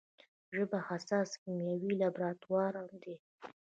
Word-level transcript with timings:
ژبه 0.55 0.77
حساس 0.89 1.29
کیمیاوي 1.41 1.91
لابراتوار 2.01 2.73
دی. 3.03 3.15